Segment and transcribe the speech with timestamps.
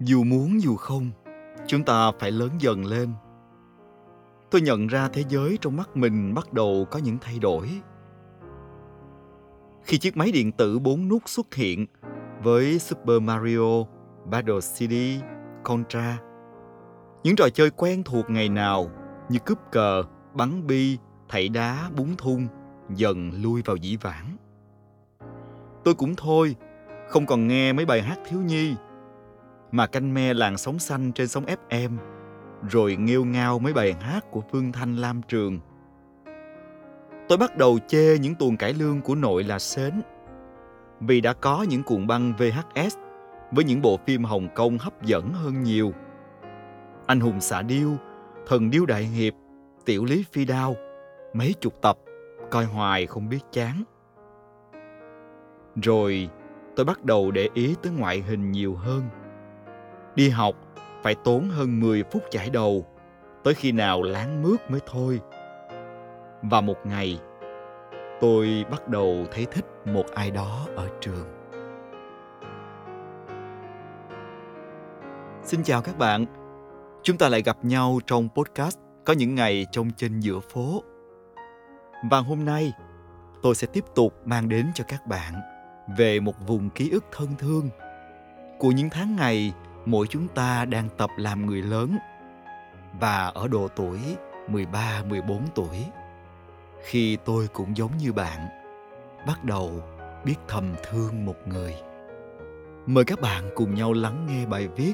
[0.00, 1.10] dù muốn dù không
[1.66, 3.12] chúng ta phải lớn dần lên
[4.50, 7.68] tôi nhận ra thế giới trong mắt mình bắt đầu có những thay đổi
[9.84, 11.86] khi chiếc máy điện tử bốn nút xuất hiện
[12.42, 13.84] với Super Mario,
[14.30, 15.20] Battle City,
[15.62, 16.18] Contra.
[17.22, 18.90] Những trò chơi quen thuộc ngày nào
[19.28, 20.02] như cướp cờ,
[20.34, 20.98] bắn bi,
[21.28, 22.46] thảy đá, búng thun
[22.90, 24.36] dần lui vào dĩ vãng.
[25.84, 26.56] Tôi cũng thôi,
[27.08, 28.74] không còn nghe mấy bài hát thiếu nhi
[29.74, 31.90] mà canh me làng sóng xanh trên sóng FM
[32.70, 35.60] rồi nghêu ngao mấy bài hát của Phương Thanh Lam Trường.
[37.28, 39.92] Tôi bắt đầu chê những tuồng cải lương của nội là sến
[41.00, 42.96] vì đã có những cuộn băng VHS
[43.52, 45.92] với những bộ phim Hồng Kông hấp dẫn hơn nhiều.
[47.06, 47.90] Anh hùng xạ điêu,
[48.46, 49.34] thần điêu đại hiệp,
[49.84, 50.76] tiểu lý phi đao,
[51.32, 51.98] mấy chục tập,
[52.50, 53.82] coi hoài không biết chán.
[55.82, 56.28] Rồi
[56.76, 59.02] tôi bắt đầu để ý tới ngoại hình nhiều hơn.
[60.16, 60.54] Đi học
[61.02, 62.86] phải tốn hơn 10 phút chải đầu,
[63.44, 65.20] tới khi nào láng mướt mới thôi.
[66.42, 67.20] Và một ngày,
[68.20, 71.26] tôi bắt đầu thấy thích một ai đó ở trường.
[75.42, 76.26] Xin chào các bạn.
[77.02, 80.82] Chúng ta lại gặp nhau trong podcast có những ngày trong trên giữa phố.
[82.10, 82.72] Và hôm nay,
[83.42, 85.34] tôi sẽ tiếp tục mang đến cho các bạn
[85.98, 87.68] về một vùng ký ức thân thương
[88.58, 89.52] của những tháng ngày
[89.84, 91.96] mỗi chúng ta đang tập làm người lớn
[93.00, 93.98] và ở độ tuổi
[94.48, 95.86] 13, 14 tuổi
[96.84, 98.48] khi tôi cũng giống như bạn
[99.26, 99.70] bắt đầu
[100.24, 101.74] biết thầm thương một người.
[102.86, 104.92] Mời các bạn cùng nhau lắng nghe bài viết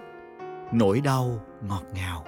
[0.73, 2.25] Nỗi đau ngọt ngào.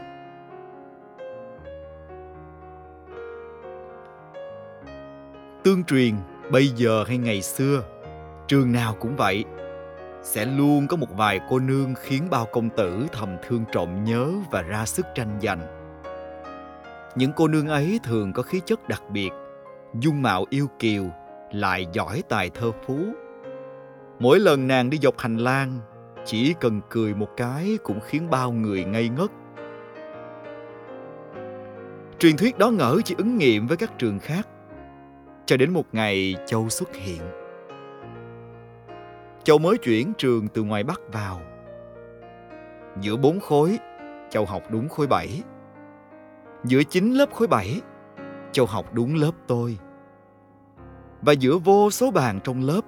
[5.64, 6.14] Tương truyền
[6.50, 7.82] bây giờ hay ngày xưa,
[8.48, 9.44] trường nào cũng vậy,
[10.22, 14.32] sẽ luôn có một vài cô nương khiến bao công tử thầm thương trọng nhớ
[14.50, 15.60] và ra sức tranh giành.
[17.16, 19.30] Những cô nương ấy thường có khí chất đặc biệt,
[20.00, 21.04] dung mạo yêu kiều,
[21.52, 22.98] lại giỏi tài thơ phú.
[24.18, 25.78] Mỗi lần nàng đi dọc hành lang,
[26.24, 29.30] chỉ cần cười một cái cũng khiến bao người ngây ngất.
[32.18, 34.48] Truyền thuyết đó ngỡ chỉ ứng nghiệm với các trường khác.
[35.46, 37.41] Cho đến một ngày Châu xuất hiện
[39.44, 41.40] Châu mới chuyển trường từ ngoài Bắc vào.
[43.00, 43.78] Giữa bốn khối,
[44.30, 45.42] Châu học đúng khối 7.
[46.64, 47.80] Giữa chín lớp khối 7,
[48.52, 49.78] Châu học đúng lớp tôi.
[51.22, 52.80] Và giữa vô số bàn trong lớp,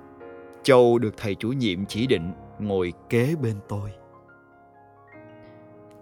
[0.62, 3.92] Châu được thầy chủ nhiệm chỉ định ngồi kế bên tôi.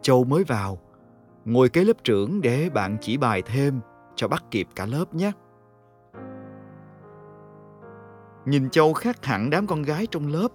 [0.03, 0.79] Châu mới vào,
[1.45, 3.81] ngồi kế lớp trưởng để bạn chỉ bài thêm
[4.17, 5.33] cho bắt kịp cả lớp nhé.
[8.47, 10.49] Nhìn Châu khác hẳn đám con gái trong lớp.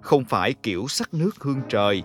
[0.00, 2.02] Không phải kiểu sắc nước hương trời,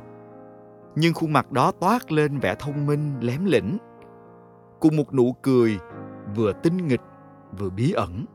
[0.95, 3.77] nhưng khuôn mặt đó toát lên vẻ thông minh lém lĩnh,
[4.79, 5.77] cùng một nụ cười
[6.35, 7.01] vừa tinh nghịch
[7.59, 8.25] vừa bí ẩn.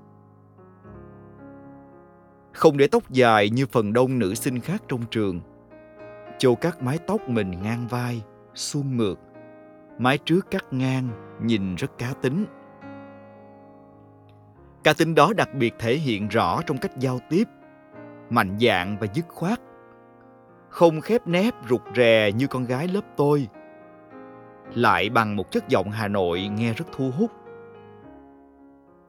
[2.53, 5.41] Không để tóc dài như phần đông nữ sinh khác trong trường,
[6.38, 8.22] Châu cắt mái tóc mình ngang vai,
[8.54, 9.18] suôn mượt.
[9.98, 11.08] Mái trước cắt ngang,
[11.42, 12.44] nhìn rất cá tính
[14.86, 17.44] Cá tính đó đặc biệt thể hiện rõ trong cách giao tiếp,
[18.30, 19.60] mạnh dạn và dứt khoát.
[20.69, 23.48] Không khép nép rụt rè như con gái lớp tôi.
[24.74, 27.30] Lại bằng một chất giọng Hà Nội nghe rất thu hút.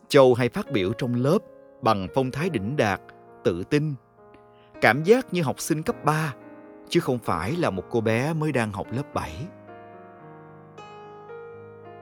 [0.08, 1.38] Châu hay phát biểu trong lớp
[1.82, 3.02] bằng phong thái đỉnh đạt,
[3.44, 3.94] tự tin.
[4.82, 6.34] Cảm giác như học sinh cấp 3,
[6.90, 9.32] chứ không phải là một cô bé mới đang học lớp 7.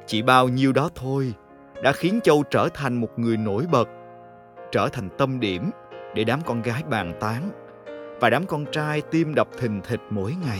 [0.07, 1.34] Chỉ bao nhiêu đó thôi
[1.85, 3.90] đã khiến Châu trở thành một người nổi bật,
[4.72, 5.69] trở thành tâm điểm
[6.16, 7.50] để đám con gái bàn tán
[8.22, 10.59] và đám con trai tim đập thình thịch mỗi ngày.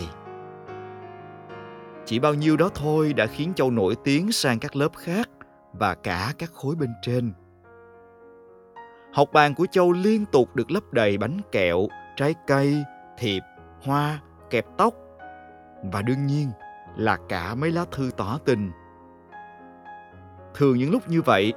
[2.06, 5.30] Chỉ bao nhiêu đó thôi đã khiến Châu nổi tiếng sang các lớp khác
[5.74, 7.34] và cả các khối bên trên.
[9.14, 12.84] Học bàn của Châu liên tục được lấp đầy bánh kẹo, trái cây,
[13.17, 13.41] thiệp,
[13.84, 14.20] hoa,
[14.50, 14.94] kẹp tóc
[15.84, 16.50] và đương nhiên
[16.97, 18.72] là cả mấy lá thư tỏ tình
[20.55, 21.53] Thường những lúc như vậy,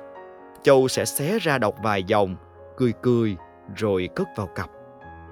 [0.62, 2.36] Châu sẽ xé ra đọc vài dòng,
[2.76, 3.36] cười cười
[3.76, 4.70] rồi cất vào cặp.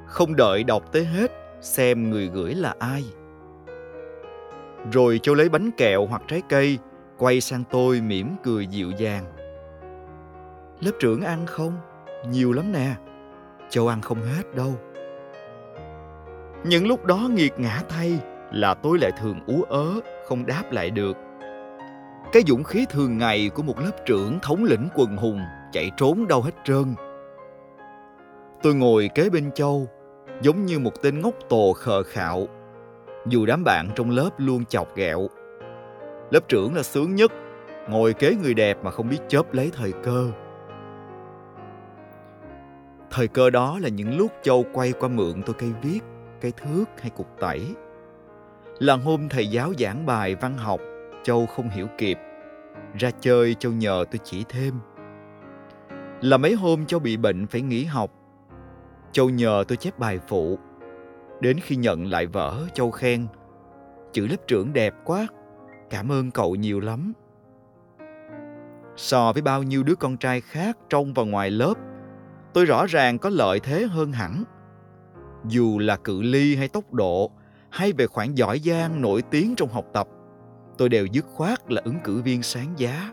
[0.06, 3.04] Không đợi đọc tới hết xem người gửi là ai.
[4.92, 6.78] Rồi Châu lấy bánh kẹo hoặc trái cây,
[7.18, 9.24] quay sang tôi mỉm cười dịu dàng.
[10.80, 11.72] Lớp trưởng ăn không?
[12.28, 12.94] Nhiều lắm nè.
[13.70, 14.74] Châu ăn không hết đâu.
[16.64, 18.18] Những lúc đó nghiệt ngã thay
[18.52, 21.16] là tôi lại thường ú ớ, không đáp lại được
[22.36, 25.40] cái dũng khí thường ngày của một lớp trưởng thống lĩnh quần hùng
[25.72, 26.94] chạy trốn đâu hết trơn.
[28.62, 29.86] Tôi ngồi kế bên Châu,
[30.42, 32.46] giống như một tên ngốc tồ khờ khạo.
[33.26, 35.28] Dù đám bạn trong lớp luôn chọc ghẹo.
[36.30, 37.32] Lớp trưởng là sướng nhất,
[37.88, 40.30] ngồi kế người đẹp mà không biết chớp lấy thời cơ.
[43.10, 46.00] Thời cơ đó là những lúc Châu quay qua mượn tôi cây viết,
[46.40, 47.74] cây thước hay cục tẩy.
[48.78, 50.80] Là hôm thầy giáo giảng bài văn học,
[51.24, 52.18] Châu không hiểu kịp.
[52.98, 54.74] Ra chơi Châu nhờ tôi chỉ thêm.
[56.20, 58.10] Là mấy hôm Châu bị bệnh phải nghỉ học.
[59.12, 60.58] Châu nhờ tôi chép bài phụ.
[61.40, 63.26] Đến khi nhận lại vở, Châu khen.
[64.12, 65.26] Chữ lớp trưởng đẹp quá,
[65.90, 67.12] cảm ơn cậu nhiều lắm.
[68.96, 71.74] So với bao nhiêu đứa con trai khác trong và ngoài lớp,
[72.54, 74.44] tôi rõ ràng có lợi thế hơn hẳn.
[75.48, 77.30] Dù là cự ly hay tốc độ,
[77.70, 80.08] hay về khoản giỏi giang nổi tiếng trong học tập,
[80.78, 83.12] tôi đều dứt khoát là ứng cử viên sáng giá.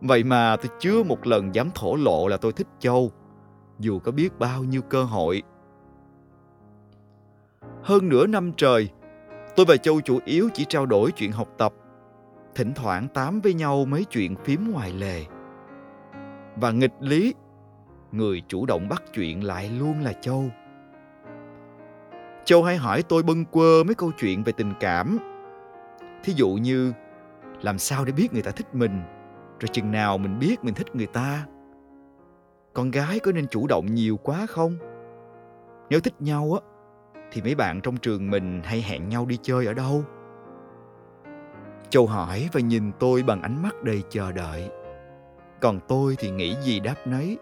[0.00, 3.12] Vậy mà tôi chưa một lần dám thổ lộ là tôi thích Châu,
[3.78, 5.42] dù có biết bao nhiêu cơ hội.
[7.82, 8.88] Hơn nửa năm trời,
[9.56, 11.72] tôi và Châu chủ yếu chỉ trao đổi chuyện học tập,
[12.54, 15.24] thỉnh thoảng tám với nhau mấy chuyện phím ngoài lề.
[16.56, 17.34] Và nghịch lý,
[18.12, 20.44] người chủ động bắt chuyện lại luôn là Châu.
[22.44, 25.18] Châu hay hỏi tôi bâng quơ mấy câu chuyện về tình cảm.
[26.24, 26.92] Thí dụ như
[27.62, 29.02] làm sao để biết người ta thích mình,
[29.60, 31.46] rồi chừng nào mình biết mình thích người ta.
[32.72, 34.76] Con gái có nên chủ động nhiều quá không?
[35.90, 36.60] Nếu thích nhau á,
[37.32, 40.04] thì mấy bạn trong trường mình hay hẹn nhau đi chơi ở đâu?
[41.90, 44.70] Châu hỏi và nhìn tôi bằng ánh mắt đầy chờ đợi.
[45.60, 47.38] Còn tôi thì nghĩ gì đáp nấy,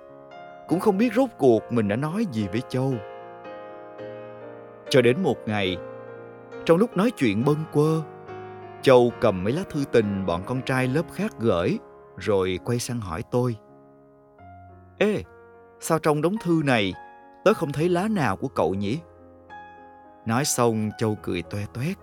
[0.68, 2.94] cũng không biết rốt cuộc mình đã nói gì với Châu.
[4.88, 5.76] Cho đến một ngày,
[6.64, 8.02] trong lúc nói chuyện bâng quơ,
[8.82, 11.78] Châu cầm mấy lá thư tình bọn con trai lớp khác gửi,
[12.16, 13.56] rồi quay sang hỏi tôi.
[14.98, 15.22] Ê,
[15.80, 16.92] sao trong đống thư này
[17.44, 18.98] tớ không thấy lá nào của cậu nhỉ?
[20.26, 21.96] Nói xong Châu cười toe toét.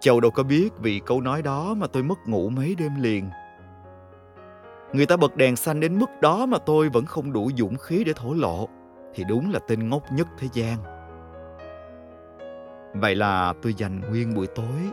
[0.00, 3.30] Châu đâu có biết vì câu nói đó mà tôi mất ngủ mấy đêm liền.
[4.92, 8.04] Người ta bật đèn xanh đến mức đó mà tôi vẫn không đủ dũng khí
[8.04, 8.68] để thổ lộ
[9.14, 10.97] thì đúng là tên ngốc nhất thế gian.
[12.94, 14.90] Vậy là tôi dành nguyên buổi tối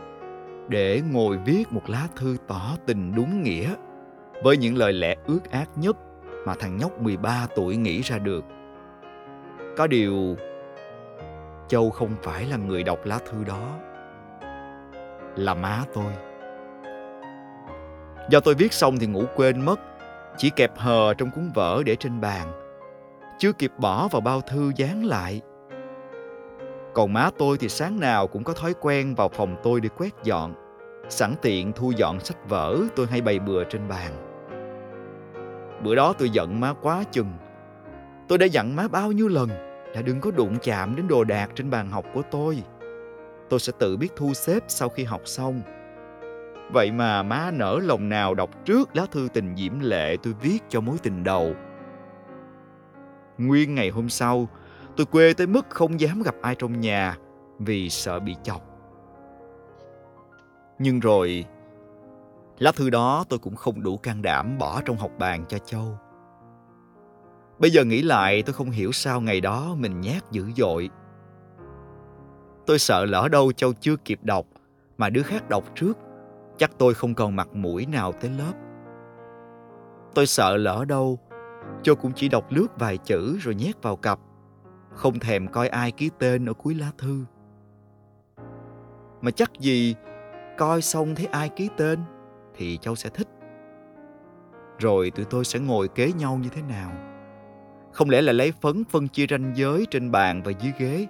[0.68, 3.74] để ngồi viết một lá thư tỏ tình đúng nghĩa
[4.42, 5.96] với những lời lẽ ước ác nhất
[6.46, 8.44] mà thằng nhóc 13 tuổi nghĩ ra được.
[9.76, 10.36] Có điều,
[11.68, 13.78] Châu không phải là người đọc lá thư đó,
[15.36, 16.12] Là má tôi
[18.30, 19.80] Do tôi viết xong thì ngủ quên mất,
[20.36, 22.52] Chỉ kẹp hờ trong cuốn vở để trên bàn
[23.38, 25.40] Chưa kịp bỏ vào bao thư dán lại
[26.96, 30.14] còn má tôi thì sáng nào cũng có thói quen vào phòng tôi để quét
[30.24, 30.54] dọn
[31.08, 34.12] Sẵn tiện thu dọn sách vở tôi hay bày bừa trên bàn
[35.84, 37.32] Bữa đó tôi giận má quá chừng
[38.28, 39.48] Tôi đã dặn má bao nhiêu lần
[39.94, 42.62] là đừng có đụng chạm đến đồ đạc trên bàn học của tôi.
[43.48, 45.60] Tôi sẽ tự biết thu xếp sau khi học xong.
[46.72, 50.58] Vậy mà má nở lòng nào đọc trước lá thư tình diễm lệ tôi viết
[50.68, 51.54] cho mối tình đầu.
[53.38, 54.48] Nguyên ngày hôm sau,
[54.96, 57.16] tôi quê tới mức không dám gặp ai trong nhà
[57.58, 58.62] vì sợ bị chọc.
[60.78, 61.44] Nhưng rồi,
[62.58, 65.98] lá thư đó tôi cũng không đủ can đảm bỏ trong học bàn cho Châu.
[67.58, 70.90] Bây giờ nghĩ lại tôi không hiểu sao ngày đó mình nhát dữ dội.
[72.66, 74.46] Tôi sợ lỡ đâu Châu chưa kịp đọc
[74.98, 75.98] mà đứa khác đọc trước,
[76.56, 78.52] chắc tôi không còn mặt mũi nào tới lớp.
[80.14, 81.18] Tôi sợ lỡ đâu
[81.82, 84.18] Châu cũng chỉ đọc lướt vài chữ rồi nhét vào cặp,
[84.96, 87.24] không thèm coi ai ký tên ở cuối lá thư.
[89.20, 89.94] Mà chắc gì
[90.58, 91.98] coi xong thấy ai ký tên
[92.54, 93.28] thì Châu sẽ thích.
[94.78, 96.92] Rồi tụi tôi sẽ ngồi kế nhau như thế nào?
[97.92, 101.06] Không lẽ là lấy phấn phân chia ranh giới trên bàn và dưới ghế,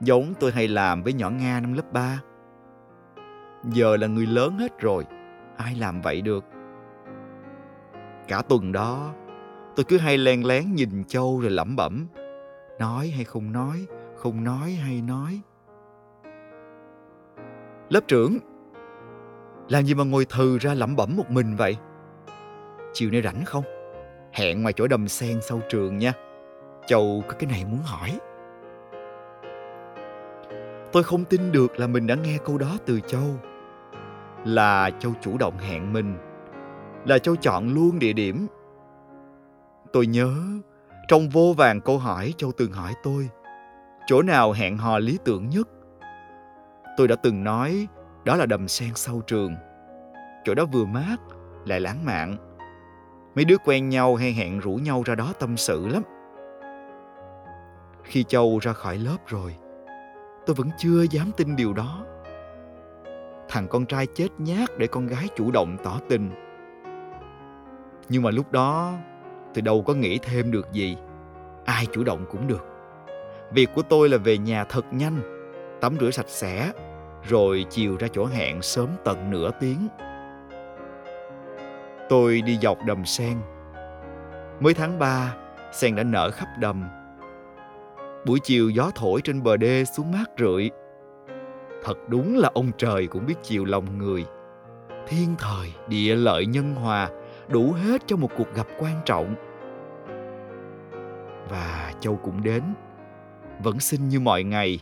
[0.00, 2.20] giống tôi hay làm với nhỏ Nga năm lớp 3.
[3.64, 5.06] Giờ là người lớn hết rồi,
[5.56, 6.44] ai làm vậy được?
[8.28, 9.14] Cả tuần đó,
[9.76, 12.06] tôi cứ hay len lén nhìn Châu rồi lẩm bẩm.
[12.80, 15.40] Nói hay không nói, không nói hay nói.
[17.88, 18.38] Lớp trưởng,
[19.68, 21.76] làm gì mà ngồi thừ ra lẩm bẩm một mình vậy?
[22.92, 23.64] Chiều nay rảnh không?
[24.32, 26.12] Hẹn ngoài chỗ đầm sen sau trường nha.
[26.86, 28.18] Châu có cái này muốn hỏi.
[30.92, 33.40] Tôi không tin được là mình đã nghe câu đó từ Châu.
[34.44, 36.16] Là Châu chủ động hẹn mình.
[37.04, 38.46] Là Châu chọn luôn địa điểm.
[39.92, 40.34] Tôi nhớ,
[41.10, 43.28] trong vô vàng câu hỏi Châu từng hỏi tôi,
[44.06, 45.68] chỗ nào hẹn hò lý tưởng nhất?
[46.96, 47.88] Tôi đã từng nói
[48.24, 49.54] đó là đầm sen sau trường.
[50.44, 51.16] Chỗ đó vừa mát,
[51.64, 52.36] lại lãng mạn
[53.34, 56.02] Mấy đứa quen nhau hay hẹn rủ nhau ra đó tâm sự lắm.
[58.04, 59.56] Khi Châu ra khỏi lớp rồi,
[60.46, 62.04] tôi vẫn chưa dám tin điều đó
[63.48, 66.30] thằng con trai chết nhát để con gái chủ động tỏ tình
[68.08, 68.92] nhưng mà lúc đó
[69.54, 70.96] tôi đâu có nghĩ thêm được gì.
[71.64, 72.66] Ai chủ động cũng được.
[73.52, 75.20] Việc của tôi là về nhà thật nhanh,
[75.80, 76.72] tắm rửa sạch sẽ,
[77.28, 79.88] rồi chiều ra chỗ hẹn sớm tận nửa tiếng.
[82.08, 83.38] Tôi đi dọc đầm sen.
[84.60, 85.34] Mới tháng 3
[85.72, 86.84] sen đã nở khắp đầm.
[88.26, 90.70] Buổi chiều gió thổi trên bờ đê xuống mát rượi.
[91.84, 94.24] Thật đúng là ông trời cũng biết chiều lòng người.
[95.08, 97.08] Thiên thời, địa lợi, nhân hòa
[97.50, 99.34] đủ hết cho một cuộc gặp quan trọng.
[101.48, 102.62] Và châu cũng đến.
[103.62, 104.80] Vẫn xinh như mọi ngày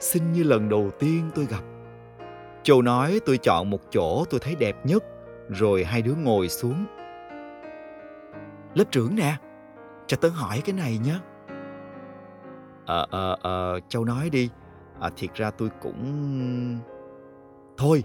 [0.00, 1.62] xinh như lần đầu tiên tôi gặp.
[2.62, 5.04] Châu nói tôi chọn một chỗ tôi thấy đẹp nhất
[5.48, 6.86] rồi hai đứa ngồi xuống.
[8.74, 9.36] Lớp trưởng nè
[10.06, 11.18] cho tớ hỏi cái này nhé.
[12.86, 14.50] Ờ ờ ờ châu nói đi.
[15.00, 16.78] À, thiệt ra tôi cũng
[17.76, 18.04] thôi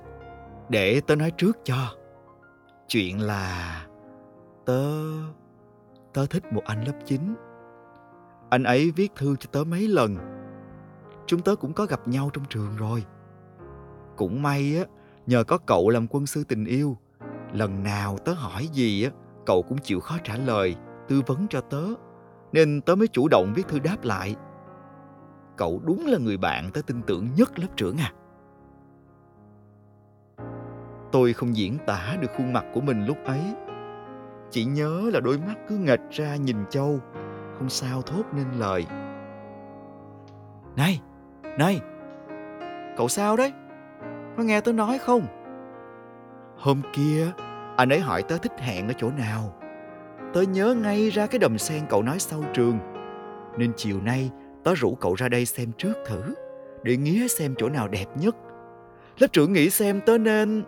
[0.69, 1.75] để tớ nói trước cho.
[2.87, 3.82] Chuyện là
[4.65, 4.83] tớ
[6.13, 7.35] tớ thích một anh lớp 9
[8.53, 10.17] anh ấy viết thư cho tớ mấy lần.
[11.25, 13.05] Chúng tớ cũng có gặp nhau trong trường rồi.
[14.15, 14.85] Cũng may á,
[15.27, 16.97] nhờ có cậu làm quân sư tình yêu,
[17.53, 19.11] lần nào tớ hỏi gì á,
[19.45, 20.75] cậu cũng chịu khó trả lời,
[21.07, 21.83] tư vấn cho tớ,
[22.51, 24.35] nên tớ mới chủ động viết thư đáp lại.
[25.57, 28.13] Cậu đúng là người bạn tớ tin tưởng nhất lớp trưởng à.
[31.11, 33.41] Tôi không diễn tả được khuôn mặt của mình lúc ấy
[34.53, 36.99] chỉ nhớ là đôi mắt cứ nghệch ra nhìn châu.
[37.57, 38.85] Không sao thốt nên lời.
[40.75, 41.01] Này
[41.57, 41.81] này
[42.97, 43.51] cậu sao đấy?
[44.37, 45.27] Có nghe tớ nói không?
[46.57, 47.31] Hôm kia
[47.77, 49.55] anh ấy hỏi tớ thích hẹn ở chỗ nào.
[50.33, 52.79] Tớ nhớ ngay ra cái đầm sen cậu nói sau trường.
[53.57, 54.31] Nên chiều nay
[54.63, 56.21] tớ rủ cậu ra đây xem trước thử
[56.83, 58.35] để nghía xem chỗ nào đẹp nhất.
[59.19, 60.63] Lớp trưởng nghĩ xem tớ nên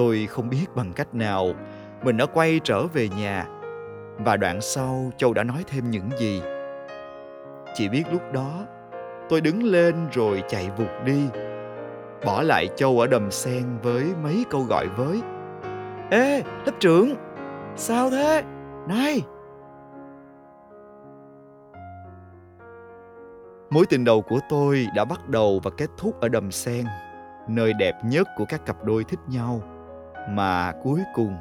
[0.00, 1.54] tôi không biết bằng cách nào.
[2.02, 3.46] Mình đã quay trở về nhà.
[4.18, 6.42] Và đoạn sau, châu đã nói thêm những gì.
[7.74, 8.66] Chỉ biết lúc đó,
[9.28, 11.28] tôi đứng lên rồi chạy vụt đi.
[12.26, 15.20] Bỏ lại châu ở đầm sen với mấy câu gọi với.
[16.10, 17.14] Ê, lớp trưởng,
[17.76, 18.42] sao thế?
[18.88, 19.22] Này!
[23.70, 26.84] Mối tình đầu của tôi đã bắt đầu và kết thúc ở đầm sen,
[27.48, 29.62] nơi đẹp nhất của các cặp đôi thích nhau
[30.30, 31.36] mà cuối cùng,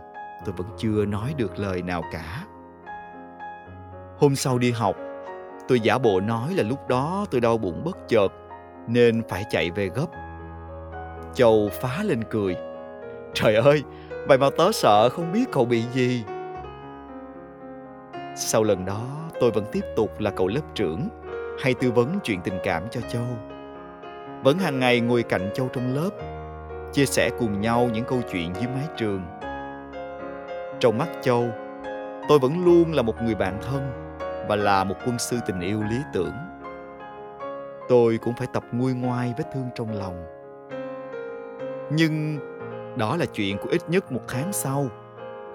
[0.45, 2.43] tôi vẫn chưa nói được lời nào cả.
[4.17, 4.95] Hôm sau đi học,
[5.67, 8.27] tôi giả bộ nói là lúc đó tôi đau bụng bất chợt,
[8.87, 10.07] nên phải chạy về gấp.
[11.33, 12.55] Châu phá lên cười.
[13.33, 13.83] Trời ơi
[14.27, 16.23] vậy mà tớ sợ không biết cậu bị gì.
[18.35, 19.05] Sau lần đó,
[19.39, 21.07] tôi vẫn tiếp tục là cậu lớp trưởng,
[21.63, 23.23] hay tư vấn chuyện tình cảm cho châu.
[24.43, 26.09] Vẫn hàng ngày ngồi cạnh châu trong lớp
[26.93, 29.21] chia sẻ cùng nhau những câu chuyện dưới mái trường.
[30.79, 31.45] Trong mắt châu,
[32.29, 33.91] tôi vẫn luôn là một người bạn thân
[34.47, 36.33] và là một quân sư tình yêu lý tưởng.
[37.89, 40.25] Tôi cũng phải tập nguôi ngoai vết thương trong lòng.
[41.91, 42.39] Nhưng
[42.97, 44.87] đó là chuyện của ít nhất một tháng sau,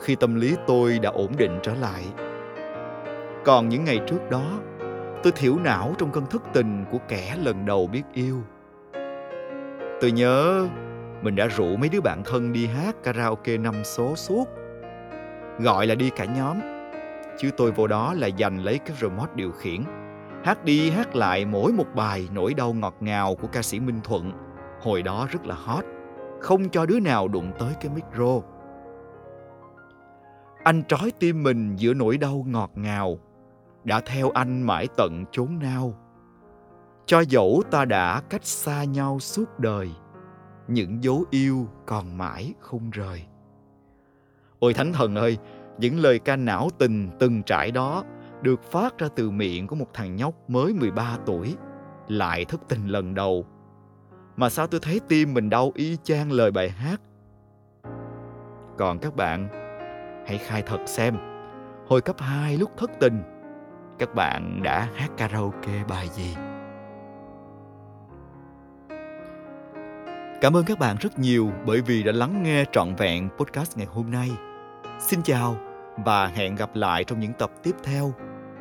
[0.00, 2.04] khi tâm lý tôi đã ổn định trở lại.
[3.44, 4.60] Còn những ngày trước đó,
[5.22, 8.42] tôi thiểu não trong cơn thất tình của kẻ lần đầu biết yêu.
[10.00, 10.66] Tôi nhớ
[11.25, 14.45] mình đã rủ mấy đứa bạn thân đi hát karaoke năm số suốt.
[15.59, 16.61] Gọi là đi cả nhóm.
[17.38, 19.85] Chứ tôi vô đó là giành lấy cái remote điều khiển.
[20.45, 24.00] Hát đi hát lại mỗi một bài nỗi đau ngọt ngào của ca sĩ minh
[24.04, 24.33] thuận.
[24.83, 25.85] Hồi đó rất là hot.
[26.40, 28.40] Không cho đứa nào đụng tới cái micro.
[30.64, 33.19] Anh trói tim mình giữa nỗi đau ngọt ngào.
[33.85, 35.95] Đã theo anh mãi tận chốn nao
[37.07, 39.90] cho dẫu ta đã cách xa nhau suốt đời
[40.68, 43.23] những dấu yêu còn mãi không rời
[44.59, 45.38] ôi thánh thần ơi
[45.78, 48.04] những lời ca não tình từng trải đó
[48.44, 51.56] được phát ra từ miệng của một thằng nhóc mới 13 tuổi,
[52.09, 53.47] lại thất tình lần đầu.
[54.37, 57.00] Mà sao tôi thấy tim mình đau y chang lời bài hát.
[58.78, 59.49] Còn các bạn,
[60.26, 61.16] hãy khai thật xem,
[61.87, 63.23] hồi cấp 2 lúc thất tình,
[63.99, 66.35] các bạn đã hát karaoke bài gì?
[70.44, 73.86] Cảm ơn các bạn rất nhiều bởi vì đã lắng nghe trọn vẹn podcast ngày
[73.86, 74.30] hôm nay.
[75.00, 75.56] Xin chào
[76.04, 78.12] và hẹn gặp lại trong những tập tiếp theo.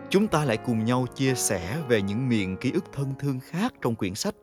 [0.09, 3.73] Chúng ta lại cùng nhau chia sẻ về những miền ký ức thân thương khác
[3.81, 4.35] trong quyển sách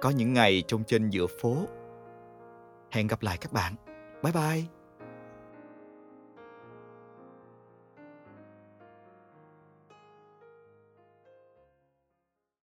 [0.00, 1.56] Có những ngày trong trên giữa phố.
[2.90, 3.74] Hẹn gặp lại các bạn.
[4.22, 4.83] Bye bye.